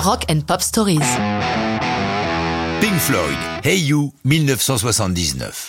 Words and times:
Rock 0.00 0.24
and 0.30 0.40
Pop 0.46 0.62
Stories. 0.62 1.00
Pink 2.80 2.94
Floyd, 3.00 3.36
Hey 3.62 3.80
You, 3.80 4.14
1979. 4.24 5.68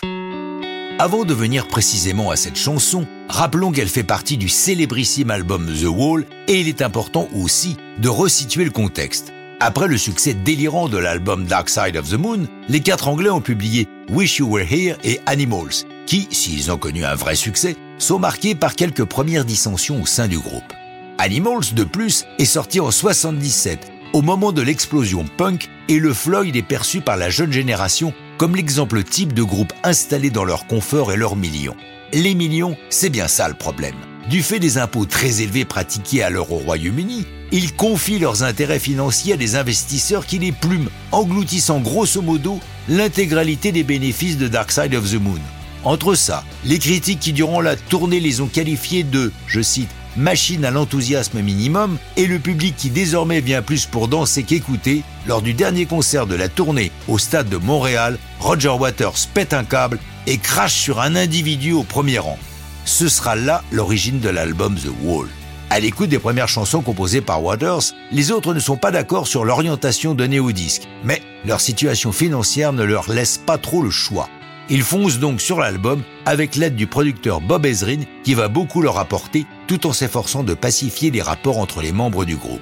Avant 0.99 1.25
de 1.25 1.33
venir 1.33 1.67
précisément 1.67 2.31
à 2.31 2.37
cette 2.37 2.55
chanson, 2.55 3.05
rappelons 3.27 3.73
qu'elle 3.73 3.89
fait 3.89 4.03
partie 4.03 4.37
du 4.37 4.47
célébrissime 4.47 5.31
album 5.31 5.67
The 5.67 5.87
Wall 5.87 6.25
et 6.47 6.61
il 6.61 6.69
est 6.69 6.81
important 6.81 7.27
aussi 7.35 7.75
de 7.99 8.07
resituer 8.07 8.63
le 8.63 8.71
contexte. 8.71 9.33
Après 9.59 9.89
le 9.89 9.97
succès 9.97 10.33
délirant 10.33 10.87
de 10.87 10.97
l'album 10.97 11.45
Dark 11.45 11.69
Side 11.69 11.97
of 11.97 12.09
the 12.09 12.13
Moon, 12.17 12.47
les 12.69 12.79
quatre 12.79 13.09
Anglais 13.09 13.29
ont 13.29 13.41
publié 13.41 13.89
Wish 14.11 14.37
You 14.37 14.47
Were 14.47 14.65
Here 14.71 14.95
et 15.03 15.19
Animals, 15.25 15.83
qui, 16.05 16.29
s'ils 16.31 16.71
ont 16.71 16.77
connu 16.77 17.03
un 17.03 17.15
vrai 17.15 17.35
succès, 17.35 17.75
sont 17.97 18.19
marqués 18.19 18.55
par 18.55 18.75
quelques 18.75 19.03
premières 19.03 19.43
dissensions 19.43 20.01
au 20.01 20.05
sein 20.05 20.29
du 20.29 20.39
groupe. 20.39 20.71
Animals, 21.17 21.73
de 21.73 21.83
plus, 21.83 22.25
est 22.39 22.45
sorti 22.45 22.79
en 22.79 22.89
77, 22.89 23.90
au 24.13 24.21
moment 24.21 24.51
de 24.51 24.61
l'explosion 24.61 25.25
punk, 25.37 25.69
et 25.87 25.99
le 25.99 26.13
Floyd 26.13 26.55
est 26.55 26.61
perçu 26.61 27.01
par 27.01 27.17
la 27.17 27.29
jeune 27.29 27.51
génération 27.51 28.13
comme 28.37 28.55
l'exemple 28.55 29.03
type 29.03 29.33
de 29.33 29.43
groupe 29.43 29.73
installé 29.83 30.29
dans 30.29 30.43
leur 30.43 30.67
confort 30.67 31.11
et 31.11 31.17
leurs 31.17 31.35
millions. 31.35 31.75
Les 32.13 32.33
millions, 32.33 32.75
c'est 32.89 33.09
bien 33.09 33.27
ça 33.27 33.47
le 33.47 33.53
problème. 33.53 33.95
Du 34.29 34.43
fait 34.43 34.59
des 34.59 34.77
impôts 34.77 35.05
très 35.05 35.41
élevés 35.41 35.65
pratiqués 35.65 36.23
alors 36.23 36.51
au 36.51 36.57
Royaume-Uni, 36.57 37.25
ils 37.51 37.73
confient 37.73 38.19
leurs 38.19 38.43
intérêts 38.43 38.79
financiers 38.79 39.33
à 39.33 39.37
des 39.37 39.55
investisseurs 39.55 40.25
qui 40.25 40.39
les 40.39 40.51
plument, 40.51 40.89
engloutissant 41.11 41.79
grosso 41.79 42.21
modo 42.21 42.59
l'intégralité 42.87 43.71
des 43.71 43.83
bénéfices 43.83 44.37
de 44.37 44.47
Dark 44.47 44.71
Side 44.71 44.95
of 44.95 45.09
the 45.09 45.21
Moon. 45.21 45.39
Entre 45.83 46.15
ça, 46.15 46.43
les 46.63 46.79
critiques 46.79 47.19
qui 47.19 47.33
durant 47.33 47.59
la 47.59 47.75
tournée 47.75 48.19
les 48.19 48.41
ont 48.41 48.47
qualifiés 48.47 49.03
de, 49.03 49.31
je 49.47 49.61
cite, 49.61 49.89
machine 50.17 50.65
à 50.65 50.71
l'enthousiasme 50.71 51.41
minimum, 51.41 51.97
et 52.17 52.27
le 52.27 52.39
public 52.39 52.75
qui 52.77 52.89
désormais 52.89 53.41
vient 53.41 53.61
plus 53.61 53.85
pour 53.85 54.07
danser 54.07 54.43
qu'écouter, 54.43 55.03
lors 55.27 55.41
du 55.41 55.53
dernier 55.53 55.85
concert 55.85 56.27
de 56.27 56.35
la 56.35 56.49
tournée 56.49 56.91
au 57.07 57.17
stade 57.17 57.49
de 57.49 57.57
Montréal, 57.57 58.17
Roger 58.39 58.69
Waters 58.69 59.27
pète 59.33 59.53
un 59.53 59.63
câble 59.63 59.99
et 60.27 60.37
crache 60.37 60.75
sur 60.75 60.99
un 60.99 61.15
individu 61.15 61.73
au 61.73 61.83
premier 61.83 62.19
rang. 62.19 62.37
Ce 62.85 63.09
sera 63.09 63.35
là 63.35 63.63
l'origine 63.71 64.19
de 64.19 64.29
l'album 64.29 64.75
The 64.75 64.91
Wall. 65.03 65.27
À 65.69 65.79
l'écoute 65.79 66.09
des 66.09 66.19
premières 66.19 66.49
chansons 66.49 66.81
composées 66.81 67.21
par 67.21 67.41
Waters, 67.43 67.93
les 68.11 68.31
autres 68.31 68.53
ne 68.53 68.59
sont 68.59 68.75
pas 68.75 68.91
d'accord 68.91 69.27
sur 69.27 69.45
l'orientation 69.45 70.13
donnée 70.13 70.41
au 70.41 70.51
disque, 70.51 70.83
mais 71.03 71.21
leur 71.45 71.61
situation 71.61 72.11
financière 72.11 72.73
ne 72.73 72.83
leur 72.83 73.09
laisse 73.09 73.37
pas 73.37 73.57
trop 73.57 73.81
le 73.81 73.89
choix. 73.89 74.27
Ils 74.69 74.83
foncent 74.83 75.19
donc 75.19 75.41
sur 75.41 75.59
l'album 75.59 76.03
avec 76.25 76.55
l'aide 76.55 76.75
du 76.75 76.87
producteur 76.87 77.41
Bob 77.41 77.65
Ezrin 77.65 78.01
qui 78.23 78.33
va 78.33 78.47
beaucoup 78.47 78.81
leur 78.81 78.97
apporter 78.99 79.45
tout 79.71 79.87
en 79.87 79.93
s'efforçant 79.93 80.43
de 80.43 80.53
pacifier 80.53 81.11
les 81.11 81.21
rapports 81.21 81.57
entre 81.57 81.81
les 81.81 81.93
membres 81.93 82.25
du 82.25 82.35
groupe. 82.35 82.59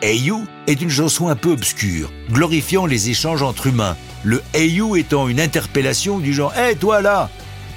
Hey 0.00 0.18
You 0.18 0.46
est 0.66 0.80
une 0.80 0.88
chanson 0.88 1.28
un 1.28 1.36
peu 1.36 1.50
obscure, 1.50 2.10
glorifiant 2.30 2.86
les 2.86 3.10
échanges 3.10 3.42
entre 3.42 3.66
humains, 3.66 3.98
le 4.24 4.42
Hey 4.54 4.70
You 4.70 4.96
étant 4.96 5.28
une 5.28 5.40
interpellation 5.40 6.18
du 6.18 6.32
genre 6.32 6.56
Hey 6.56 6.74
toi 6.74 7.02
là 7.02 7.28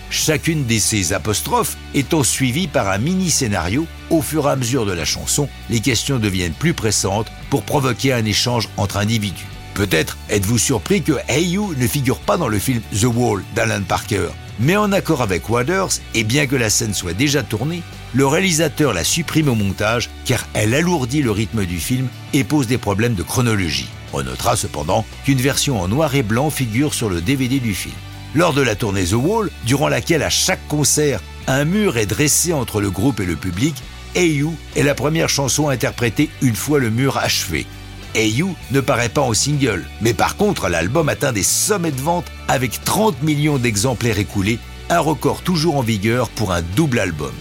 Chacune 0.10 0.66
de 0.68 0.78
ces 0.80 1.12
apostrophes 1.12 1.76
étant 1.94 2.24
suivie 2.24 2.70
par 2.70 2.88
un 2.88 2.98
mini-scénario, 2.98 3.88
au 4.10 4.22
fur 4.22 4.48
et 4.48 4.52
à 4.52 4.56
mesure 4.56 4.86
de 4.86 4.94
la 4.94 5.04
chanson, 5.04 5.50
les 5.70 5.82
questions 5.82 6.18
deviennent 6.18 6.54
plus 6.54 6.74
pressantes 6.74 7.28
pour 7.50 7.64
provoquer 7.64 8.14
un 8.14 8.24
échange 8.24 8.70
entre 8.78 8.96
individus. 8.96 9.48
Peut-être 9.74 10.18
êtes-vous 10.30 10.58
surpris 10.58 11.02
que 11.02 11.14
Hey 11.28 11.46
You 11.46 11.74
ne 11.78 11.88
figure 11.88 12.20
pas 12.20 12.38
dans 12.38 12.50
le 12.50 12.60
film 12.60 12.82
The 13.00 13.06
Wall 13.06 13.44
d'Alan 13.56 13.84
Parker. 13.88 14.28
Mais 14.60 14.76
en 14.76 14.92
accord 14.92 15.22
avec 15.22 15.50
Waters, 15.50 15.92
et 16.14 16.24
bien 16.24 16.46
que 16.46 16.56
la 16.56 16.70
scène 16.70 16.94
soit 16.94 17.14
déjà 17.14 17.42
tournée, 17.42 17.82
le 18.14 18.28
réalisateur 18.28 18.94
la 18.94 19.06
supprime 19.06 19.48
au 19.48 19.56
montage 19.56 20.10
car 20.26 20.46
elle 20.54 20.74
alourdit 20.74 21.22
le 21.22 21.32
rythme 21.32 21.66
du 21.66 21.80
film 21.80 22.08
et 22.34 22.44
pose 22.44 22.68
des 22.68 22.78
problèmes 22.78 23.16
de 23.16 23.24
chronologie. 23.24 23.90
On 24.14 24.24
notera 24.24 24.58
cependant 24.58 25.06
qu'une 25.24 25.40
version 25.40 25.80
en 25.80 25.88
noir 25.88 26.14
et 26.16 26.24
blanc 26.24 26.50
figure 26.50 26.94
sur 26.94 27.10
le 27.10 27.22
DVD 27.22 27.60
du 27.60 27.74
film. 27.74 27.96
Lors 28.36 28.54
de 28.54 28.62
la 28.62 28.76
tournée 28.76 29.06
The 29.06 29.14
Wall, 29.14 29.50
durant 29.66 29.88
laquelle 29.88 30.24
à 30.24 30.30
chaque 30.30 30.68
concert, 30.68 31.22
un 31.48 31.64
mur 31.64 31.98
est 31.98 32.06
dressé 32.06 32.52
entre 32.52 32.82
le 32.82 32.90
groupe 32.90 33.22
et 33.22 33.26
le 33.26 33.36
public, 33.36 33.76
Hey 34.16 34.36
You 34.36 34.54
est 34.76 34.84
la 34.84 34.96
première 34.96 35.30
chanson 35.30 35.70
interprétée 35.70 36.30
une 36.42 36.56
fois 36.56 36.80
le 36.80 36.90
mur 36.90 37.18
achevé. 37.18 37.66
Hey 38.14 38.44
ne 38.72 38.82
paraît 38.82 39.10
pas 39.10 39.22
en 39.22 39.34
single, 39.34 39.86
mais 40.02 40.14
par 40.14 40.36
contre 40.36 40.68
l'album 40.68 41.08
atteint 41.08 41.32
des 41.32 41.44
sommets 41.44 41.92
de 41.92 42.02
vente 42.02 42.26
avec 42.50 42.84
30 42.84 43.24
millions 43.24 43.58
d'exemplaires 43.58 44.20
écoulés, 44.20 44.60
un 44.90 45.00
record 45.00 45.42
toujours 45.44 45.78
en 45.78 45.82
vigueur 45.82 46.30
pour 46.30 46.52
un 46.52 46.62
double 46.62 47.00
album. 47.00 47.34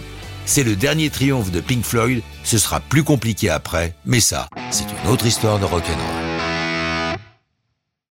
C'est 0.45 0.63
le 0.63 0.77
dernier 0.77 1.09
triomphe 1.09 1.51
de 1.51 1.59
Pink 1.59 1.83
Floyd, 1.83 2.21
ce 2.43 2.57
sera 2.57 2.79
plus 2.79 3.03
compliqué 3.03 3.49
après, 3.49 3.95
mais 4.05 4.21
ça, 4.21 4.47
c'est 4.69 4.85
une 5.03 5.11
autre 5.11 5.25
histoire 5.25 5.59
de 5.59 5.65
rock'n'roll. 5.65 6.20